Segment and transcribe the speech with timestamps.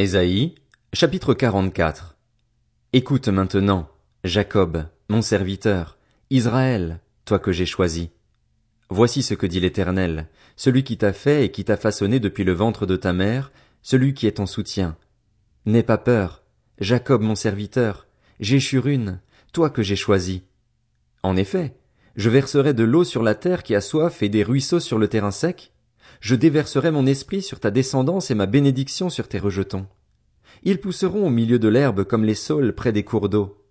[0.00, 0.54] Ésaïe,
[0.92, 2.16] chapitre 44.
[2.92, 3.88] Écoute maintenant,
[4.22, 5.98] Jacob, mon serviteur,
[6.30, 8.10] Israël, toi que j'ai choisi.
[8.90, 12.52] Voici ce que dit l'Éternel, celui qui t'a fait et qui t'a façonné depuis le
[12.52, 13.50] ventre de ta mère,
[13.82, 14.96] celui qui est ton soutien.
[15.66, 16.44] N'aie pas peur,
[16.78, 18.06] Jacob mon serviteur,
[18.38, 19.18] Jéchurune,
[19.52, 20.44] toi que j'ai choisi.
[21.24, 21.74] En effet,
[22.14, 25.08] je verserai de l'eau sur la terre qui a soif et des ruisseaux sur le
[25.08, 25.72] terrain sec,
[26.20, 29.86] je déverserai mon esprit sur ta descendance et ma bénédiction sur tes rejetons.
[30.62, 33.64] Ils pousseront au milieu de l'herbe comme les saules près des cours d'eau.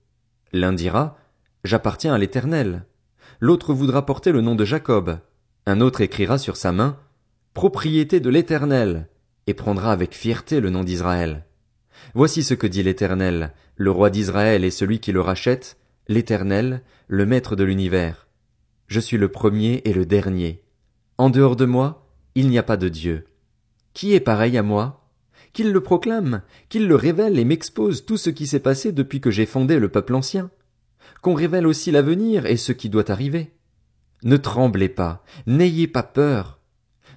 [0.54, 1.18] L'un dira,
[1.64, 2.86] J'appartiens à l'Éternel.
[3.40, 5.20] L'autre voudra porter le nom de Jacob.
[5.66, 6.98] Un autre écrira sur sa main,
[7.54, 9.10] Propriété de l'Éternel,
[9.48, 11.46] et prendra avec fierté le nom d'Israël.
[12.14, 17.26] Voici ce que dit l'Éternel, le roi d'Israël et celui qui le rachète, l'Éternel, le
[17.26, 18.28] maître de l'univers.
[18.88, 20.64] Je suis le premier et le dernier.
[21.18, 22.07] En dehors de moi,
[22.38, 23.26] il n'y a pas de Dieu.
[23.94, 25.10] Qui est pareil à moi?
[25.54, 29.32] Qu'il le proclame, qu'il le révèle et m'expose tout ce qui s'est passé depuis que
[29.32, 30.52] j'ai fondé le peuple ancien.
[31.24, 33.54] Qu'on révèle aussi l'avenir et ce qui doit arriver.
[34.22, 36.60] Ne tremblez pas, n'ayez pas peur.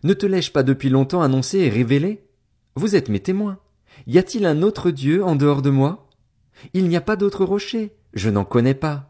[0.04, 2.26] Ne te l'ai-je pas depuis longtemps annoncé et révélé?
[2.74, 3.58] Vous êtes mes témoins.
[4.06, 6.08] Y a-t-il un autre Dieu en dehors de moi?
[6.72, 9.09] Il n'y a pas d'autre rocher, je n'en connais pas.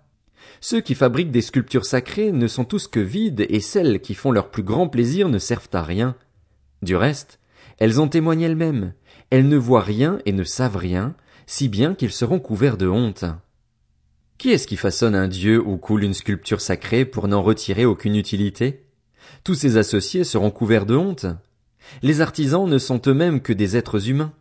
[0.61, 4.31] Ceux qui fabriquent des sculptures sacrées ne sont tous que vides et celles qui font
[4.31, 6.15] leur plus grand plaisir ne servent à rien.
[6.83, 7.39] Du reste,
[7.79, 8.93] elles ont témoigné elles-mêmes.
[9.31, 11.15] Elles ne voient rien et ne savent rien,
[11.47, 13.25] si bien qu'ils seront couverts de honte.
[14.37, 18.17] Qui est-ce qui façonne un dieu ou coule une sculpture sacrée pour n'en retirer aucune
[18.17, 18.85] utilité?
[19.45, 21.27] Tous ses associés seront couverts de honte.
[22.03, 24.33] Les artisans ne sont eux-mêmes que des êtres humains.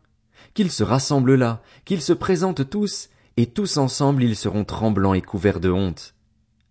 [0.53, 3.09] Qu'ils se rassemblent là, qu'ils se présentent tous,
[3.39, 6.13] et tous ensemble ils seront tremblants et couverts de honte.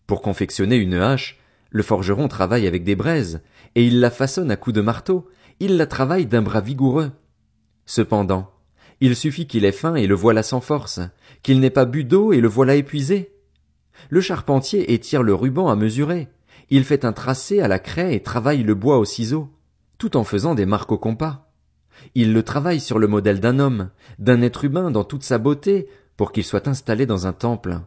[0.07, 1.39] Pour confectionner une hache,
[1.71, 3.41] le forgeron travaille avec des braises,
[3.75, 5.31] et il la façonne à coups de marteau,
[5.61, 7.11] il la travaille d'un bras vigoureux.
[7.87, 8.51] Cependant,
[9.01, 11.01] il suffit qu'il ait faim et le voilà sans force,
[11.43, 13.33] qu'il n'ait pas bu d'eau et le voilà épuisé.
[14.11, 16.28] Le charpentier étire le ruban à mesurer,
[16.69, 19.49] il fait un tracé à la craie et travaille le bois au ciseau,
[19.97, 21.51] tout en faisant des marques au compas.
[22.15, 25.89] Il le travaille sur le modèle d'un homme, d'un être humain dans toute sa beauté,
[26.19, 27.79] pour qu'il soit installé dans un temple.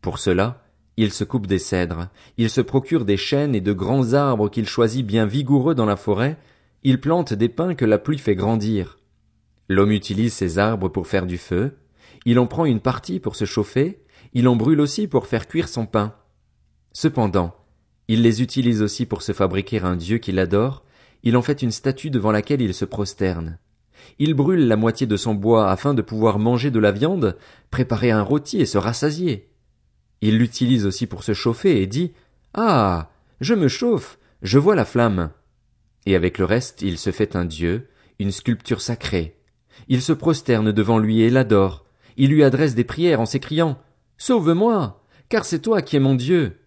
[0.00, 0.64] Pour cela,
[0.96, 4.66] il se coupe des cèdres, il se procure des chênes et de grands arbres qu'il
[4.66, 6.38] choisit bien vigoureux dans la forêt,
[6.82, 8.98] il plante des pins que la pluie fait grandir.
[9.68, 11.76] L'homme utilise ces arbres pour faire du feu,
[12.24, 15.68] il en prend une partie pour se chauffer, il en brûle aussi pour faire cuire
[15.68, 16.14] son pain.
[16.92, 17.54] Cependant,
[18.08, 20.82] il les utilise aussi pour se fabriquer un dieu qu'il adore,
[21.22, 23.58] il en fait une statue devant laquelle il se prosterne.
[24.18, 27.36] Il brûle la moitié de son bois afin de pouvoir manger de la viande,
[27.70, 29.48] préparer un rôti et se rassasier.
[30.20, 32.12] Il l'utilise aussi pour se chauffer et dit
[32.54, 33.10] Ah.
[33.40, 35.30] Je me chauffe, je vois la flamme.
[36.04, 37.88] Et avec le reste il se fait un dieu,
[38.18, 39.36] une sculpture sacrée.
[39.88, 41.86] Il se prosterne devant lui et l'adore.
[42.18, 43.78] Il lui adresse des prières en s'écriant
[44.18, 46.58] Sauve moi, car c'est toi qui es mon Dieu.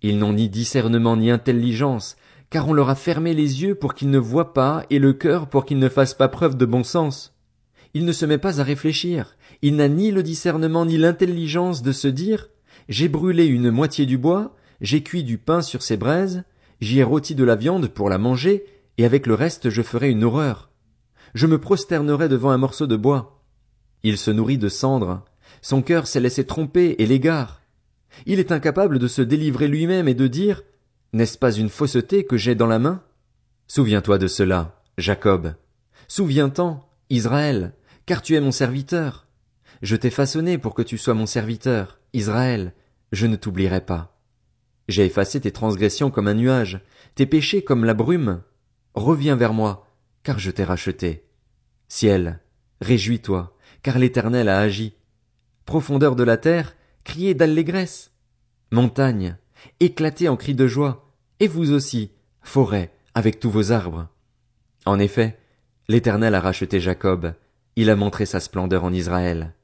[0.00, 2.16] Ils n'ont ni discernement ni intelligence,
[2.52, 5.48] car on leur a fermé les yeux pour qu'ils ne voient pas et le cœur
[5.48, 7.34] pour qu'ils ne fassent pas preuve de bon sens.
[7.94, 11.92] Il ne se met pas à réfléchir, il n'a ni le discernement ni l'intelligence de
[11.92, 12.50] se dire
[12.90, 16.44] J'ai brûlé une moitié du bois, j'ai cuit du pain sur ces braises,
[16.82, 18.66] j'y ai rôti de la viande pour la manger,
[18.98, 20.70] et avec le reste je ferai une horreur.
[21.32, 23.42] Je me prosternerai devant un morceau de bois.
[24.02, 25.24] Il se nourrit de cendres,
[25.62, 27.62] son cœur s'est laissé tromper et l'égare.
[28.26, 30.62] Il est incapable de se délivrer lui-même et de dire
[31.12, 33.02] n'est-ce pas une fausseté que j'ai dans la main?
[33.68, 35.54] Souviens-toi de cela, Jacob.
[36.08, 37.74] Souviens-t'en, Israël,
[38.06, 39.26] car tu es mon serviteur.
[39.82, 42.72] Je t'ai façonné pour que tu sois mon serviteur, Israël,
[43.12, 44.18] je ne t'oublierai pas.
[44.88, 46.80] J'ai effacé tes transgressions comme un nuage,
[47.14, 48.42] tes péchés comme la brume.
[48.94, 49.86] Reviens vers moi,
[50.22, 51.28] car je t'ai racheté.
[51.88, 52.40] Ciel,
[52.80, 54.94] réjouis-toi, car l'Éternel a agi.
[55.66, 56.74] Profondeur de la terre,
[57.04, 58.12] criez d'allégresse.
[58.70, 59.36] Montagne,
[59.80, 62.12] éclatez en cris de joie, et vous aussi,
[62.42, 64.08] forêt, avec tous vos arbres.
[64.84, 65.38] En effet,
[65.88, 67.34] l'Éternel a racheté Jacob,
[67.76, 69.54] il a montré sa splendeur en Israël.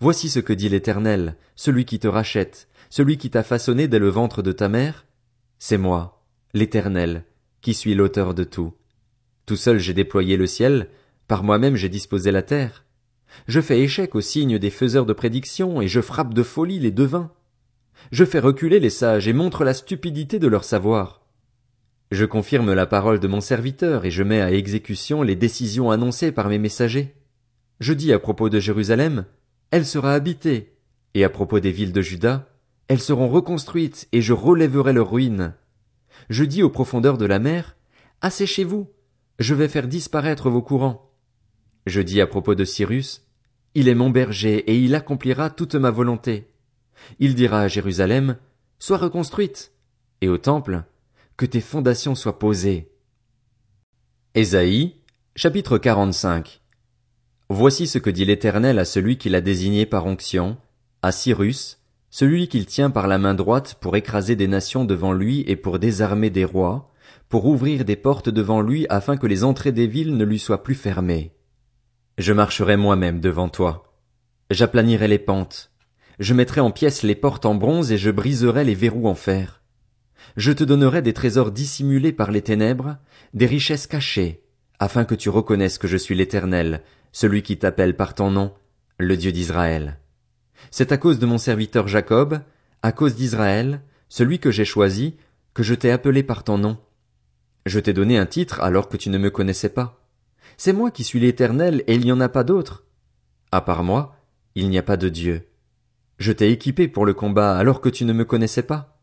[0.00, 4.08] Voici ce que dit l'Éternel, celui qui te rachète, celui qui t'a façonné dès le
[4.08, 5.06] ventre de ta mère.
[5.58, 6.22] C'est moi,
[6.54, 7.24] l'Éternel,
[7.60, 8.74] qui suis l'auteur de tout.
[9.46, 10.88] Tout seul j'ai déployé le ciel,
[11.28, 12.84] par moi-même j'ai disposé la terre.
[13.48, 16.90] Je fais échec au signe des faiseurs de prédictions, et je frappe de folie les
[16.90, 17.30] devins.
[18.12, 21.22] Je fais reculer les sages et montre la stupidité de leur savoir.
[22.12, 26.30] Je confirme la parole de mon serviteur et je mets à exécution les décisions annoncées
[26.30, 27.14] par mes messagers.
[27.80, 29.26] Je dis à propos de Jérusalem,
[29.70, 30.76] elle sera habitée,
[31.14, 32.48] et à propos des villes de Juda,
[32.88, 35.54] elles seront reconstruites et je relèverai leurs ruines.
[36.30, 37.76] Je dis aux profondeurs de la mer,
[38.20, 38.88] asséchez-vous,
[39.38, 41.12] je vais faire disparaître vos courants.
[41.86, 43.26] Je dis à propos de Cyrus,
[43.74, 46.48] il est mon berger et il accomplira toute ma volonté.
[47.18, 48.36] Il dira à Jérusalem,
[48.78, 49.72] sois reconstruite,
[50.20, 50.84] et au temple,
[51.36, 52.90] que tes fondations soient posées.
[54.34, 54.96] Ésaïe,
[55.34, 56.60] chapitre 45.
[57.48, 60.56] Voici ce que dit l'Éternel à celui qu'il a désigné par onction,
[61.02, 61.78] à Cyrus,
[62.10, 65.78] celui qu'il tient par la main droite pour écraser des nations devant lui et pour
[65.78, 66.90] désarmer des rois,
[67.28, 70.62] pour ouvrir des portes devant lui afin que les entrées des villes ne lui soient
[70.62, 71.32] plus fermées.
[72.18, 73.92] Je marcherai moi-même devant toi.
[74.50, 75.70] J'aplanirai les pentes.
[76.18, 79.62] Je mettrai en pièces les portes en bronze et je briserai les verrous en fer.
[80.36, 82.96] Je te donnerai des trésors dissimulés par les ténèbres,
[83.34, 84.42] des richesses cachées,
[84.78, 86.82] afin que tu reconnaisses que je suis l'Éternel,
[87.12, 88.52] celui qui t'appelle par ton nom,
[88.98, 89.98] le Dieu d'Israël.
[90.70, 92.40] C'est à cause de mon serviteur Jacob,
[92.82, 95.16] à cause d'Israël, celui que j'ai choisi,
[95.54, 96.78] que je t'ai appelé par ton nom.
[97.66, 100.06] Je t'ai donné un titre alors que tu ne me connaissais pas.
[100.56, 102.84] C'est moi qui suis l'Éternel et il n'y en a pas d'autre.
[103.52, 104.16] À part moi,
[104.54, 105.48] il n'y a pas de Dieu.
[106.18, 108.96] Je t'ai équipé pour le combat alors que tu ne me connaissais pas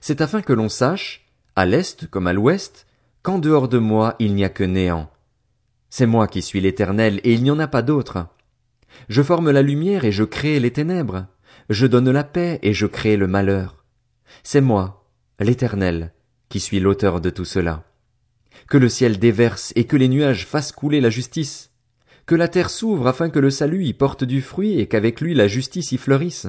[0.00, 2.86] c'est afin que l'on sache, à l'est comme à l'ouest,
[3.22, 5.10] qu'en dehors de moi il n'y a que néant.
[5.88, 8.26] C'est moi qui suis l'Éternel, et il n'y en a pas d'autre.
[9.08, 11.26] Je forme la lumière et je crée les ténèbres.
[11.70, 13.84] Je donne la paix et je crée le malheur.
[14.42, 15.08] C'est moi,
[15.40, 16.12] l'Éternel,
[16.50, 17.84] qui suis l'auteur de tout cela.
[18.68, 21.70] Que le ciel déverse et que les nuages fassent couler la justice.
[22.26, 25.34] Que la terre s'ouvre afin que le salut y porte du fruit et qu'avec lui
[25.34, 26.46] la justice y fleurisse.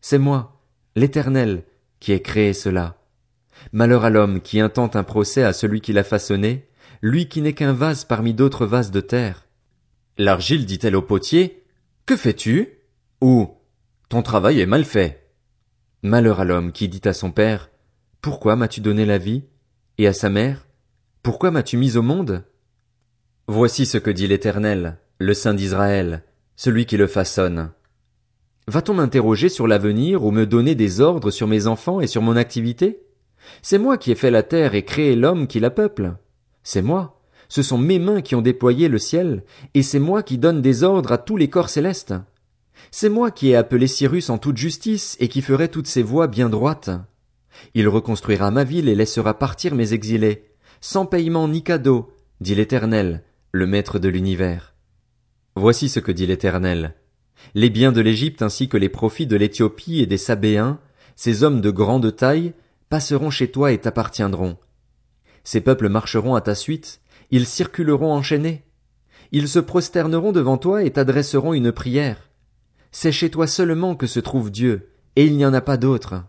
[0.00, 0.60] C'est moi,
[0.94, 1.64] l'Éternel,
[2.00, 2.98] qui ait créé cela.
[3.72, 6.68] Malheur à l'homme qui intente un procès à celui qui l'a façonné,
[7.00, 9.46] lui qui n'est qu'un vase parmi d'autres vases de terre.
[10.18, 11.64] L'argile dit-elle au potier,
[12.04, 12.68] Que fais-tu?
[13.22, 13.54] Ou,
[14.08, 15.32] ton travail est mal fait.
[16.02, 17.70] Malheur à l'homme qui dit à son père,
[18.20, 19.44] Pourquoi m'as-tu donné la vie?
[19.98, 20.66] Et à sa mère,
[21.22, 22.44] Pourquoi m'as-tu mis au monde?
[23.48, 26.24] Voici ce que dit l'Éternel, le Saint d'Israël,
[26.56, 27.70] celui qui le façonne.
[28.68, 32.36] Va-t-on m'interroger sur l'avenir ou me donner des ordres sur mes enfants et sur mon
[32.36, 33.00] activité?
[33.62, 36.16] C'est moi qui ai fait la terre et créé l'homme qui la peuple.
[36.62, 37.22] C'est moi.
[37.48, 40.82] Ce sont mes mains qui ont déployé le ciel, et c'est moi qui donne des
[40.82, 42.14] ordres à tous les corps célestes.
[42.90, 46.26] C'est moi qui ai appelé Cyrus en toute justice et qui ferai toutes ses voies
[46.26, 46.90] bien droites.
[47.72, 50.50] Il reconstruira ma ville et laissera partir mes exilés,
[50.82, 53.22] sans paiement ni cadeau, dit l'Éternel,
[53.52, 54.75] le Maître de l'univers.
[55.58, 56.94] Voici ce que dit l'Éternel.
[57.54, 60.78] Les biens de l'Égypte ainsi que les profits de l'Éthiopie et des Sabéens,
[61.16, 62.52] ces hommes de grande taille,
[62.90, 64.58] passeront chez toi et t'appartiendront.
[65.44, 67.00] Ces peuples marcheront à ta suite,
[67.30, 68.64] ils circuleront enchaînés.
[69.32, 72.28] Ils se prosterneront devant toi et t'adresseront une prière.
[72.92, 76.22] C'est chez toi seulement que se trouve Dieu, et il n'y en a pas d'autre.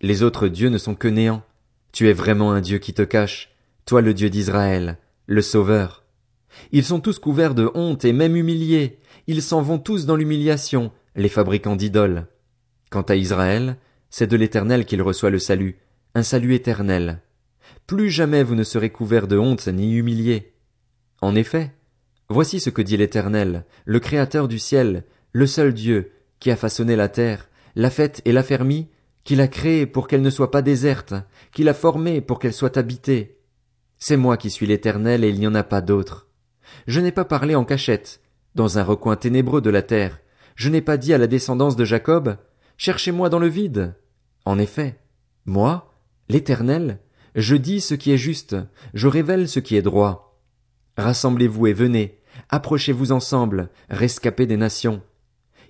[0.00, 1.42] Les autres dieux ne sont que néants.
[1.90, 3.50] Tu es vraiment un Dieu qui te cache,
[3.86, 6.01] toi le Dieu d'Israël, le Sauveur.
[6.72, 10.92] Ils sont tous couverts de honte et même humiliés, ils s'en vont tous dans l'humiliation,
[11.14, 12.26] les fabricants d'idoles.
[12.90, 13.76] Quant à Israël,
[14.10, 15.78] c'est de l'Éternel qu'il reçoit le salut,
[16.14, 17.22] un salut éternel.
[17.86, 20.52] Plus jamais vous ne serez couverts de honte ni humiliés.
[21.20, 21.72] En effet,
[22.28, 26.96] voici ce que dit l'Éternel, le Créateur du ciel, le seul Dieu, qui a façonné
[26.96, 28.88] la terre, l'a faite et l'a fermie,
[29.24, 31.14] qui l'a créée pour qu'elle ne soit pas déserte,
[31.52, 33.38] qui l'a formée pour qu'elle soit habitée.
[33.98, 36.28] C'est moi qui suis l'Éternel et il n'y en a pas d'autre.
[36.86, 38.20] Je n'ai pas parlé en cachette,
[38.54, 40.20] dans un recoin ténébreux de la terre.
[40.54, 42.36] Je n'ai pas dit à la descendance de Jacob,
[42.76, 43.94] Cherchez-moi dans le vide.
[44.44, 44.98] En effet,
[45.46, 45.94] moi,
[46.28, 46.98] l'Éternel,
[47.36, 48.56] je dis ce qui est juste,
[48.92, 50.40] je révèle ce qui est droit.
[50.96, 55.00] Rassemblez-vous et venez, approchez-vous ensemble, rescapés des nations.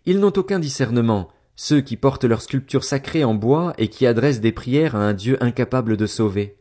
[0.07, 4.41] Ils n'ont aucun discernement, ceux qui portent leurs sculptures sacrées en bois et qui adressent
[4.41, 6.57] des prières à un Dieu incapable de sauver.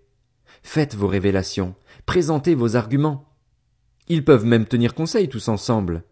[0.64, 3.31] Faites vos révélations, présentez vos arguments.
[4.08, 6.04] Ils peuvent même tenir conseil tous ensemble.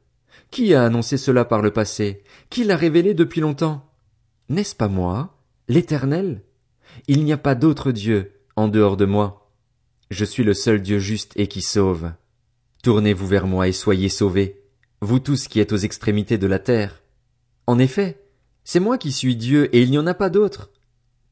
[0.51, 2.23] Qui a annoncé cela par le passé?
[2.49, 3.85] Qui l'a révélé depuis longtemps?
[4.49, 6.41] N'est-ce pas moi, l'Éternel?
[7.07, 9.51] Il n'y a pas d'autre Dieu en dehors de moi.
[10.09, 12.11] Je suis le seul Dieu juste et qui sauve.
[12.81, 14.63] Tournez-vous vers moi et soyez sauvés,
[15.01, 17.03] vous tous qui êtes aux extrémités de la terre.
[17.67, 18.19] En effet,
[18.63, 20.71] c'est moi qui suis Dieu et il n'y en a pas d'autre.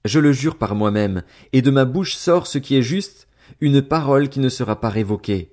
[0.05, 1.23] Je le jure par moi-même,
[1.53, 3.27] et de ma bouche sort ce qui est juste,
[3.61, 5.51] une parole qui ne sera pas révoquée.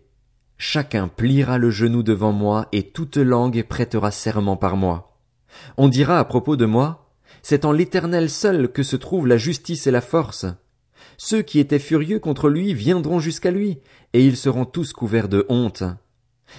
[0.66, 5.18] Chacun pliera le genou devant moi et toute langue prêtera serment par moi.
[5.76, 9.86] On dira à propos de moi, c'est en l'éternel seul que se trouvent la justice
[9.86, 10.46] et la force.
[11.18, 13.78] Ceux qui étaient furieux contre lui viendront jusqu'à lui,
[14.14, 15.84] et ils seront tous couverts de honte.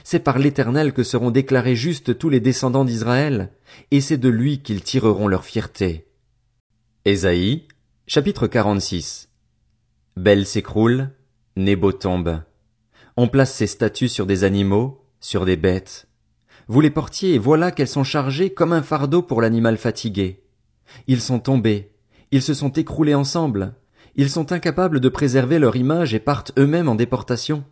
[0.04, 3.54] C'est par l'éternel que seront déclarés justes tous les descendants d'Israël,
[3.90, 6.06] et c'est de lui qu'ils tireront leur fierté.
[7.06, 7.68] Ésaïe,
[8.06, 9.30] chapitre 46.
[10.16, 11.10] Belle s'écroule,
[11.56, 12.44] Nebo tombe.
[13.18, 16.10] On place ses statues sur des animaux, sur des bêtes.
[16.68, 20.44] Vous les portiez et voilà qu'elles sont chargées comme un fardeau pour l'animal fatigué.
[21.08, 21.94] Ils sont tombés,
[22.32, 23.74] ils se sont écroulés ensemble,
[24.18, 27.64] ils sont incapables de préserver leur image et partent eux-mêmes en déportation.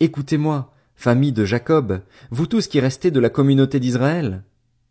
[0.00, 4.44] Écoutez-moi, famille de Jacob, vous tous qui restez de la communauté d'Israël.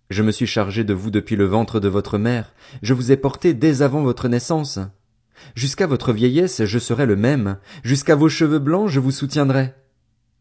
[0.09, 3.17] Je me suis chargé de vous depuis le ventre de votre mère, je vous ai
[3.17, 4.79] porté dès avant votre naissance.
[5.55, 9.73] Jusqu'à votre vieillesse, je serai le même, jusqu'à vos cheveux blancs, je vous soutiendrai.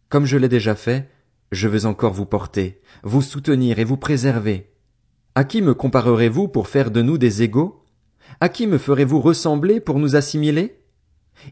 [0.09, 1.09] Comme je l'ai déjà fait,
[1.53, 4.71] je veux encore vous porter, vous soutenir et vous préserver.
[5.35, 7.83] À qui me comparerez-vous pour faire de nous des égaux?
[8.41, 10.81] À qui me ferez-vous ressembler pour nous assimiler?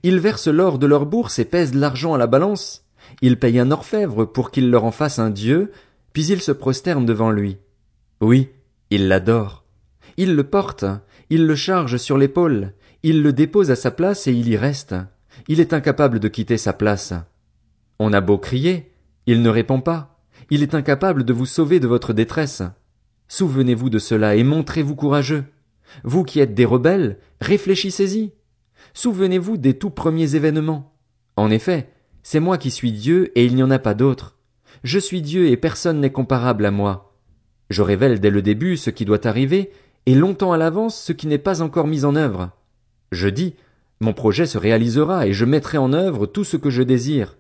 [0.02, 2.86] Ils versent l'or de leur bourse et pèsent l'argent à la balance.
[3.20, 5.72] Ils payent un orfèvre pour qu'il leur en fasse un dieu,
[6.12, 7.58] puis ils se prosternent devant lui.
[8.20, 8.50] Oui,
[8.90, 9.64] ils l'adorent.
[10.16, 10.84] Ils le portent,
[11.30, 14.94] ils le chargent sur l'épaule, ils le déposent à sa place et il y reste.
[15.48, 17.14] Il est incapable de quitter sa place.
[17.98, 18.92] On a beau crier,
[19.26, 20.20] il ne répond pas.
[20.50, 22.62] Il est incapable de vous sauver de votre détresse.
[23.28, 25.44] Souvenez-vous de cela et montrez-vous courageux.
[26.04, 28.32] Vous qui êtes des rebelles, réfléchissez-y.
[28.94, 30.94] Souvenez-vous des tout premiers événements.
[31.36, 31.88] En effet,
[32.22, 34.38] c'est moi qui suis Dieu et il n'y en a pas d'autre.
[34.84, 37.16] Je suis Dieu et personne n'est comparable à moi.
[37.70, 39.70] Je révèle dès le début ce qui doit arriver
[40.06, 42.50] et longtemps à l'avance ce qui n'est pas encore mis en œuvre.
[43.12, 43.54] Je dis,
[44.00, 47.36] mon projet se réalisera et je mettrai en œuvre tout ce que je désire.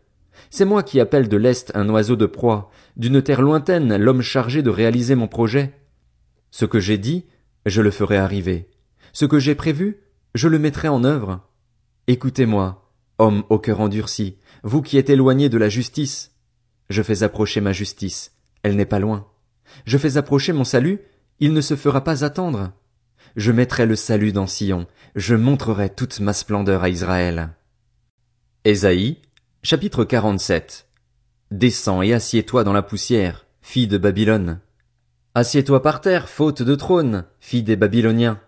[0.50, 4.62] C'est moi qui appelle de l'Est un oiseau de proie, d'une terre lointaine l'homme chargé
[4.62, 5.72] de réaliser mon projet.
[6.50, 7.24] Ce que j'ai dit,
[7.64, 8.68] je le ferai arriver.
[9.14, 10.02] Ce que j'ai prévu,
[10.34, 11.40] je le mettrai en œuvre.
[12.06, 16.32] Écoutez-moi, homme au cœur endurci, vous qui êtes éloigné de la justice.
[16.90, 19.26] Je fais approcher ma justice, elle n'est pas loin.
[19.86, 21.00] Je fais approcher mon salut,
[21.40, 22.72] il ne se fera pas attendre.
[23.36, 27.50] Je mettrai le salut dans Sion, je montrerai toute ma splendeur à Israël.
[28.64, 29.18] Ésaïe,
[29.62, 30.86] chapitre 47.
[31.50, 34.60] Descends et assieds-toi dans la poussière, fille de Babylone.
[35.34, 38.38] Assieds-toi par terre, faute de trône, fille des Babyloniens.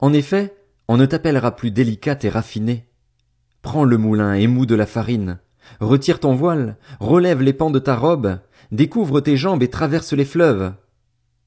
[0.00, 0.56] En effet,
[0.88, 2.86] on ne t'appellera plus délicate et raffinée.
[3.60, 5.38] Prends le moulin et mou de la farine.
[5.80, 8.38] Retire ton voile, relève les pans de ta robe,
[8.72, 10.72] découvre tes jambes et traverse les fleuves.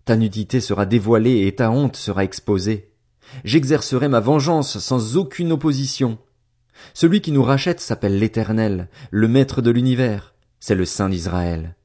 [0.05, 2.91] Ta nudité sera dévoilée et ta honte sera exposée.
[3.43, 6.19] J'exercerai ma vengeance sans aucune opposition.
[6.93, 11.75] Celui qui nous rachète s'appelle l'Éternel, le Maître de l'univers, c'est le Saint d'Israël.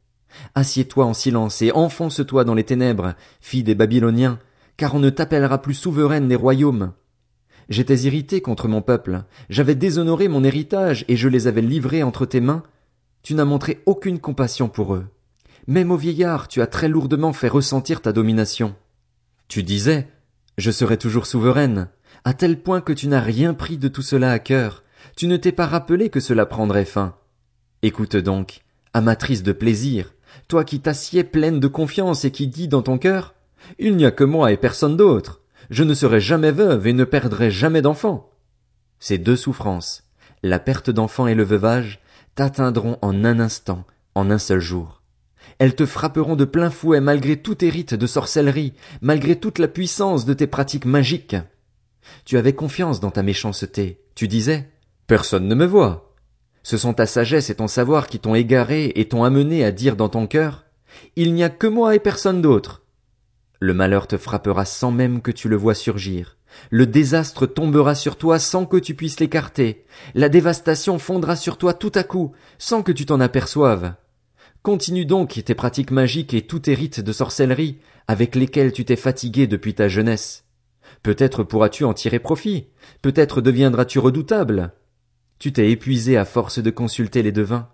[0.54, 4.38] Assieds-toi en silence et enfonce-toi dans les ténèbres, fille des Babyloniens,
[4.76, 6.92] car on ne t'appellera plus souveraine des royaumes.
[7.70, 12.26] J'étais irrité contre mon peuple, j'avais déshonoré mon héritage et je les avais livrés entre
[12.26, 12.64] tes mains.
[13.22, 15.06] Tu n'as montré aucune compassion pour eux.
[15.66, 18.74] Même au vieillard, tu as très lourdement fait ressentir ta domination.
[19.48, 20.08] Tu disais,
[20.58, 21.88] je serai toujours souveraine,
[22.24, 24.84] à tel point que tu n'as rien pris de tout cela à cœur,
[25.16, 27.16] tu ne t'es pas rappelé que cela prendrait fin.
[27.82, 28.60] Écoute donc,
[28.92, 30.12] amatrice de plaisir,
[30.48, 33.34] toi qui t'assieds pleine de confiance et qui dis dans ton cœur
[33.78, 35.40] Il n'y a que moi et personne d'autre.
[35.70, 38.30] Je ne serai jamais veuve et ne perdrai jamais d'enfant.
[38.98, 40.04] Ces deux souffrances,
[40.42, 42.00] la perte d'enfant et le veuvage,
[42.34, 44.99] t'atteindront en un instant, en un seul jour.
[45.58, 49.68] Elles te frapperont de plein fouet malgré tous tes rites de sorcellerie, malgré toute la
[49.68, 51.36] puissance de tes pratiques magiques.
[52.24, 54.68] Tu avais confiance dans ta méchanceté, tu disais
[55.06, 56.14] Personne ne me voit.
[56.62, 59.96] Ce sont ta sagesse et ton savoir qui t'ont égaré et t'ont amené à dire
[59.96, 60.64] dans ton cœur
[61.16, 62.82] Il n'y a que moi et personne d'autre.
[63.58, 66.36] Le malheur te frappera sans même que tu le vois surgir.
[66.70, 69.84] Le désastre tombera sur toi sans que tu puisses l'écarter.
[70.14, 73.94] La dévastation fondra sur toi tout à coup, sans que tu t'en aperçoives.
[74.62, 78.96] Continue donc tes pratiques magiques et tous tes rites de sorcellerie, avec lesquels tu t'es
[78.96, 80.44] fatigué depuis ta jeunesse.
[81.02, 82.66] Peut-être pourras-tu en tirer profit,
[83.00, 84.74] peut-être deviendras-tu redoutable.
[85.38, 87.70] Tu t'es épuisé à force de consulter les devins.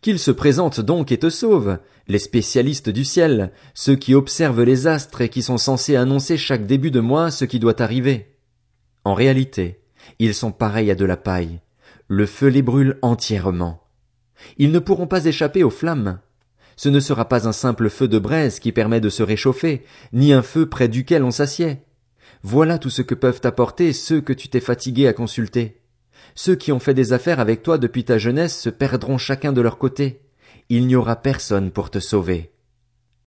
[0.00, 1.78] Qu'ils se présentent donc et te sauvent,
[2.08, 6.66] les spécialistes du ciel, ceux qui observent les astres et qui sont censés annoncer chaque
[6.66, 8.36] début de mois ce qui doit arriver.
[9.04, 9.80] En réalité,
[10.18, 11.60] ils sont pareils à de la paille.
[12.08, 13.85] Le feu les brûle entièrement.
[14.58, 16.18] Ils ne pourront pas échapper aux flammes.
[16.76, 20.32] Ce ne sera pas un simple feu de braise qui permet de se réchauffer, ni
[20.32, 21.78] un feu près duquel on s'assied.
[22.42, 25.80] Voilà tout ce que peuvent apporter ceux que tu t'es fatigué à consulter.
[26.34, 29.60] Ceux qui ont fait des affaires avec toi depuis ta jeunesse se perdront chacun de
[29.62, 30.20] leur côté.
[30.68, 32.52] Il n'y aura personne pour te sauver.